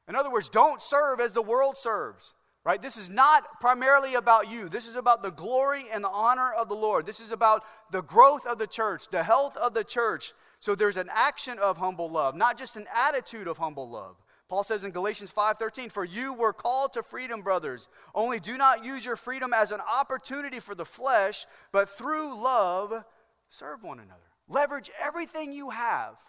[0.09, 2.35] In other words, don't serve as the world serves.
[2.65, 2.81] Right?
[2.81, 4.69] This is not primarily about you.
[4.69, 7.07] This is about the glory and the honor of the Lord.
[7.07, 10.33] This is about the growth of the church, the health of the church.
[10.61, 14.15] So there's an action of humble love, not just an attitude of humble love.
[14.53, 17.89] Paul says in Galatians 5:13, "For you were called to freedom, brothers.
[18.15, 23.07] Only do not use your freedom as an opportunity for the flesh, but through love
[23.49, 24.31] serve one another.
[24.49, 26.21] Leverage everything you have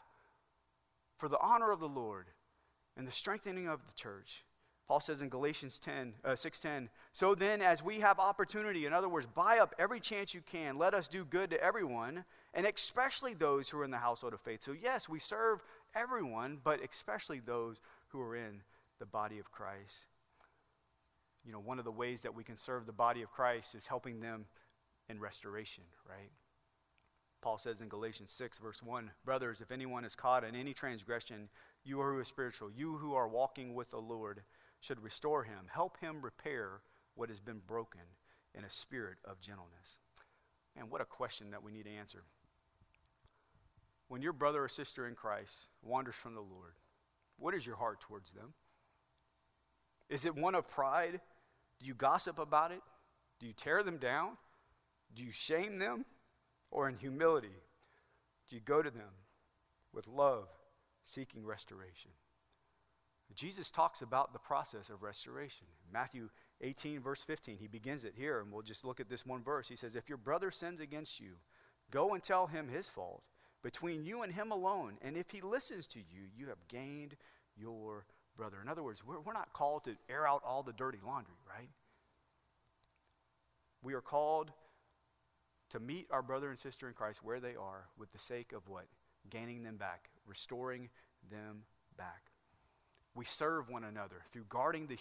[1.18, 2.32] for the honor of the Lord
[2.96, 4.46] and the strengthening of the church."
[4.88, 9.10] Paul says in Galatians 10, uh, 6.10, So then, as we have opportunity, in other
[9.10, 13.34] words, buy up every chance you can, let us do good to everyone, and especially
[13.34, 14.62] those who are in the household of faith.
[14.62, 15.64] So yes, we serve
[15.96, 17.80] everyone, but especially those
[18.14, 18.62] who are in
[19.00, 20.08] the body of Christ.
[21.44, 23.88] You know, one of the ways that we can serve the body of Christ is
[23.88, 24.46] helping them
[25.10, 26.32] in restoration, right?
[27.42, 31.50] Paul says in Galatians 6, verse 1 Brothers, if anyone is caught in any transgression,
[31.84, 34.44] you who are spiritual, you who are walking with the Lord,
[34.80, 36.82] should restore him, help him repair
[37.16, 38.02] what has been broken
[38.54, 39.98] in a spirit of gentleness.
[40.76, 42.24] And what a question that we need to answer.
[44.08, 46.74] When your brother or sister in Christ wanders from the Lord,
[47.44, 48.54] what is your heart towards them?
[50.08, 51.20] Is it one of pride?
[51.78, 52.80] Do you gossip about it?
[53.38, 54.38] Do you tear them down?
[55.14, 56.06] Do you shame them?
[56.72, 57.52] Or in humility,
[58.50, 59.12] do you go to them
[59.94, 60.48] with love,
[61.04, 62.12] seeking restoration?
[63.36, 65.68] Jesus talks about the process of restoration.
[65.92, 66.30] Matthew
[66.62, 69.68] 18, verse 15, he begins it here, and we'll just look at this one verse.
[69.68, 71.34] He says, If your brother sins against you,
[71.92, 73.24] go and tell him his fault
[73.64, 74.98] between you and him alone.
[75.02, 77.16] And if he listens to you, you have gained
[77.58, 78.58] your brother.
[78.62, 81.70] In other words, we're, we're not called to air out all the dirty laundry, right?
[83.82, 84.52] We are called
[85.72, 88.68] to meet our brother and sister in Christ where they are with the sake of
[88.68, 88.86] what?
[89.30, 90.90] Gaining them back, restoring
[91.30, 91.64] them
[91.98, 92.32] back.
[93.16, 94.98] We serve one another through guarding the,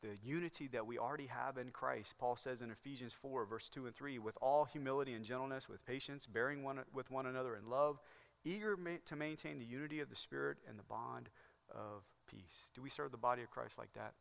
[0.00, 2.18] the unity that we already have in Christ.
[2.18, 5.84] Paul says in Ephesians 4, verse 2 and 3, with all humility and gentleness, with
[5.86, 8.00] patience, bearing one with one another in love,
[8.44, 11.28] eager ma- to maintain the unity of the Spirit and the bond
[11.74, 12.70] of peace.
[12.74, 14.14] Do we serve the body of Christ like that?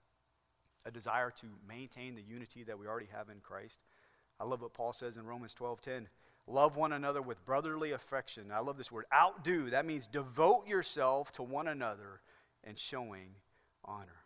[0.85, 3.83] A desire to maintain the unity that we already have in Christ.
[4.39, 6.09] I love what Paul says in Romans 12:10.
[6.47, 8.51] Love one another with brotherly affection.
[8.51, 9.05] I love this word.
[9.13, 9.69] Outdo.
[9.69, 12.21] That means devote yourself to one another
[12.63, 13.35] and showing
[13.85, 14.25] honor.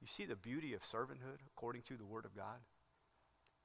[0.00, 2.60] You see the beauty of servanthood according to the Word of God?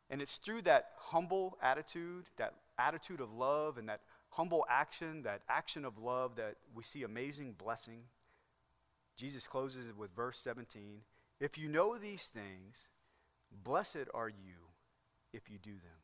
[0.09, 5.41] And it's through that humble attitude, that attitude of love, and that humble action, that
[5.47, 8.03] action of love, that we see amazing blessing.
[9.15, 11.01] Jesus closes it with verse 17
[11.39, 12.89] If you know these things,
[13.63, 14.69] blessed are you
[15.33, 16.01] if you do them.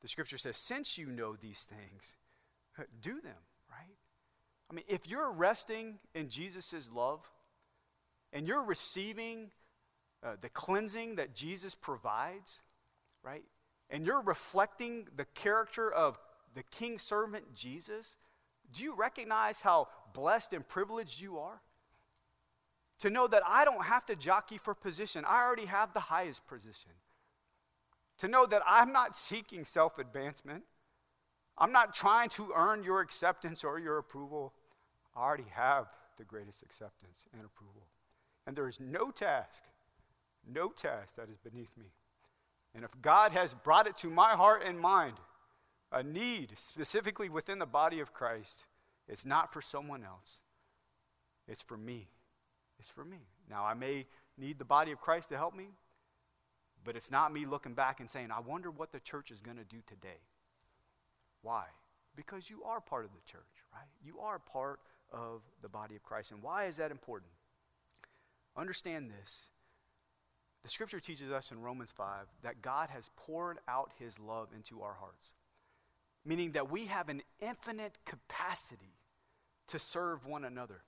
[0.00, 2.16] The scripture says, Since you know these things,
[3.00, 3.96] do them, right?
[4.70, 7.30] I mean, if you're resting in Jesus' love
[8.32, 9.50] and you're receiving
[10.22, 12.62] uh, the cleansing that Jesus provides,
[13.22, 13.44] right?
[13.90, 16.18] And you're reflecting the character of
[16.54, 18.16] the king servant Jesus,
[18.72, 21.60] do you recognize how blessed and privileged you are?
[23.02, 26.46] To know that I don't have to jockey for position, I already have the highest
[26.46, 26.92] position.
[28.18, 30.62] To know that I'm not seeking self advancement,
[31.58, 34.52] I'm not trying to earn your acceptance or your approval.
[35.16, 37.82] I already have the greatest acceptance and approval.
[38.46, 39.64] And there is no task,
[40.46, 41.86] no task that is beneath me.
[42.72, 45.14] And if God has brought it to my heart and mind,
[45.90, 48.64] a need specifically within the body of Christ,
[49.08, 50.40] it's not for someone else,
[51.48, 52.06] it's for me.
[52.88, 53.18] For me.
[53.48, 54.06] Now, I may
[54.38, 55.68] need the body of Christ to help me,
[56.84, 59.58] but it's not me looking back and saying, I wonder what the church is going
[59.58, 60.20] to do today.
[61.42, 61.64] Why?
[62.16, 63.88] Because you are part of the church, right?
[64.04, 64.80] You are part
[65.10, 66.32] of the body of Christ.
[66.32, 67.30] And why is that important?
[68.56, 69.50] Understand this.
[70.62, 74.82] The scripture teaches us in Romans 5 that God has poured out his love into
[74.82, 75.34] our hearts,
[76.24, 78.94] meaning that we have an infinite capacity
[79.68, 80.82] to serve one another.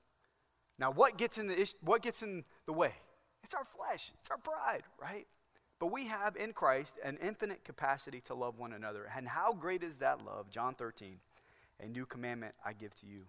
[0.79, 2.93] Now, what gets in the, what gets in the way?
[3.43, 5.27] It's our flesh, it's our pride, right?
[5.79, 9.07] But we have in Christ an infinite capacity to love one another.
[9.15, 10.49] And how great is that love?
[10.51, 11.19] John 13,
[11.81, 13.23] a new commandment I give to you.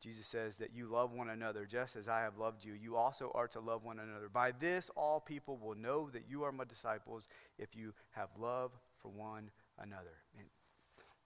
[0.00, 2.72] Jesus says that you love one another just as I have loved you.
[2.72, 4.28] You also are to love one another.
[4.28, 8.70] By this, all people will know that you are my disciples if you have love
[8.98, 10.22] for one another.
[10.38, 10.46] And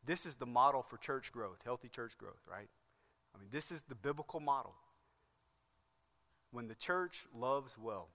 [0.05, 2.69] this is the model for church growth, healthy church growth, right?
[3.35, 4.75] I mean, this is the biblical model.
[6.53, 8.09] When the church loves well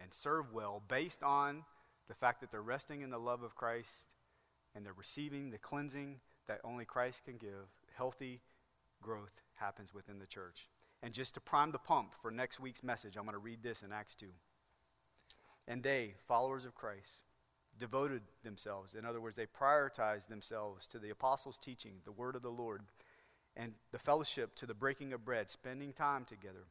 [0.00, 1.64] and serve well based on
[2.08, 4.08] the fact that they're resting in the love of Christ
[4.74, 8.40] and they're receiving the cleansing that only Christ can give, healthy
[9.02, 10.68] growth happens within the church.
[11.02, 13.82] And just to prime the pump for next week's message, I'm going to read this
[13.82, 14.26] in Acts 2.
[15.66, 17.22] And they, followers of Christ,
[17.78, 18.94] devoted themselves.
[18.94, 22.82] In other words, they prioritized themselves to the apostles' teaching, the word of the Lord,
[23.56, 26.66] and the fellowship to the breaking of bread, spending time together,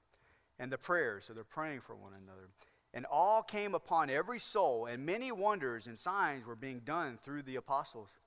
[0.62, 2.48] and the prayers, so they're praying for one another.
[2.94, 7.42] And all came upon every soul, and many wonders and signs were being done through
[7.42, 8.20] the apostles.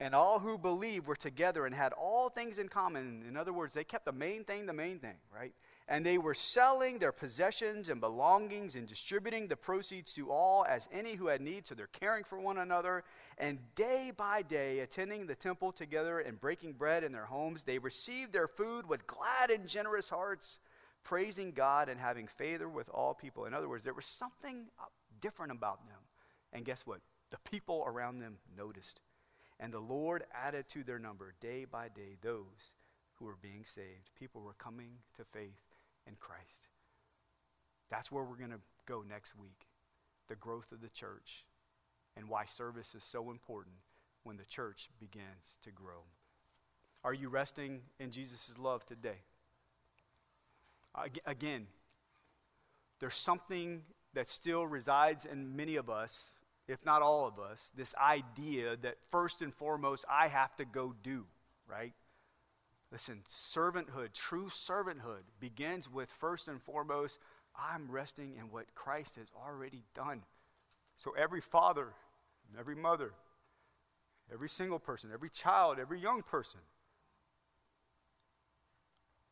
[0.00, 3.24] And all who believed were together and had all things in common.
[3.26, 5.52] In other words, they kept the main thing the main thing, right?
[5.88, 10.88] And they were selling their possessions and belongings and distributing the proceeds to all as
[10.92, 11.66] any who had need.
[11.66, 13.04] So they're caring for one another.
[13.38, 17.78] And day by day, attending the temple together and breaking bread in their homes, they
[17.78, 20.58] received their food with glad and generous hearts,
[21.06, 23.44] praising God and having favor with all people.
[23.44, 24.66] In other words, there was something
[25.20, 26.00] different about them.
[26.52, 27.00] And guess what?
[27.30, 29.00] The people around them noticed.
[29.60, 32.74] And the Lord added to their number day by day those
[33.14, 34.10] who were being saved.
[34.18, 35.62] People were coming to faith
[36.08, 36.66] in Christ.
[37.88, 39.68] That's where we're going to go next week
[40.28, 41.44] the growth of the church
[42.16, 43.76] and why service is so important
[44.24, 46.02] when the church begins to grow.
[47.04, 49.20] Are you resting in Jesus' love today?
[51.26, 51.66] Again,
[53.00, 53.82] there's something
[54.14, 56.32] that still resides in many of us
[56.68, 60.94] if not all of us, this idea that first and foremost, I have to go
[61.02, 61.24] do,
[61.68, 61.92] right?
[62.90, 67.20] Listen, servanthood, true servanthood, begins with first and foremost,
[67.56, 70.22] I'm resting in what Christ has already done.
[70.98, 71.92] So every father,
[72.58, 73.12] every mother,
[74.32, 76.60] every single person, every child, every young person,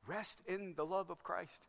[0.06, 1.66] rest in the love of Christ.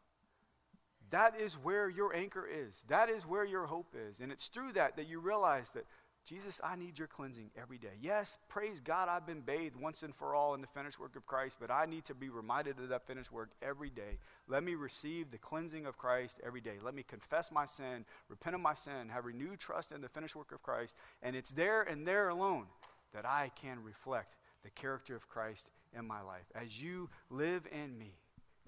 [1.10, 2.84] That is where your anchor is.
[2.88, 4.20] That is where your hope is.
[4.20, 5.86] And it's through that that you realize that,
[6.26, 7.94] Jesus, I need your cleansing every day.
[8.02, 11.28] Yes, praise God, I've been bathed once and for all in the finished work of
[11.28, 14.18] Christ, but I need to be reminded of that finished work every day.
[14.48, 16.78] Let me receive the cleansing of Christ every day.
[16.82, 20.36] Let me confess my sin, repent of my sin, have renewed trust in the finished
[20.36, 20.98] work of Christ.
[21.22, 22.66] And it's there and there alone
[23.14, 26.52] that I can reflect the character of Christ in my life.
[26.56, 28.16] As you live in me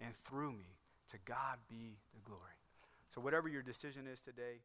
[0.01, 0.77] and through me,
[1.11, 2.41] to God be the glory.
[3.09, 4.61] So, whatever your decision is today,